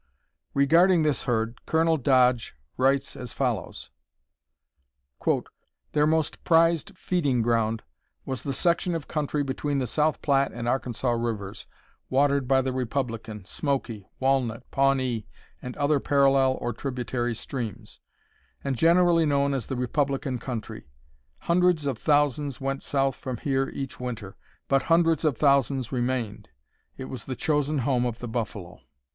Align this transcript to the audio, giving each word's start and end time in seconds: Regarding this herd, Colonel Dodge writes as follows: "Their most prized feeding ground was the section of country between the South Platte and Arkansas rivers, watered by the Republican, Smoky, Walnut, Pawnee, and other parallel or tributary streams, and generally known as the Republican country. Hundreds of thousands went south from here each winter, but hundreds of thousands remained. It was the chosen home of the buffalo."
Regarding 0.55 1.03
this 1.03 1.25
herd, 1.25 1.63
Colonel 1.67 1.95
Dodge 1.97 2.55
writes 2.75 3.15
as 3.15 3.33
follows: 3.33 3.91
"Their 5.91 6.07
most 6.07 6.43
prized 6.43 6.97
feeding 6.97 7.43
ground 7.43 7.83
was 8.25 8.41
the 8.41 8.51
section 8.51 8.95
of 8.95 9.07
country 9.07 9.43
between 9.43 9.77
the 9.77 9.85
South 9.85 10.23
Platte 10.23 10.53
and 10.53 10.67
Arkansas 10.67 11.11
rivers, 11.11 11.67
watered 12.09 12.47
by 12.47 12.63
the 12.63 12.73
Republican, 12.73 13.45
Smoky, 13.45 14.09
Walnut, 14.19 14.63
Pawnee, 14.71 15.27
and 15.61 15.77
other 15.77 15.99
parallel 15.99 16.57
or 16.59 16.73
tributary 16.73 17.35
streams, 17.35 17.99
and 18.63 18.75
generally 18.75 19.27
known 19.27 19.53
as 19.53 19.67
the 19.67 19.75
Republican 19.77 20.39
country. 20.39 20.87
Hundreds 21.41 21.85
of 21.85 21.99
thousands 21.99 22.59
went 22.59 22.81
south 22.81 23.15
from 23.15 23.37
here 23.37 23.67
each 23.69 23.99
winter, 23.99 24.35
but 24.67 24.81
hundreds 24.81 25.23
of 25.23 25.37
thousands 25.37 25.91
remained. 25.91 26.49
It 26.97 27.05
was 27.05 27.25
the 27.25 27.35
chosen 27.35 27.77
home 27.77 28.07
of 28.07 28.17
the 28.17 28.27
buffalo." 28.27 28.81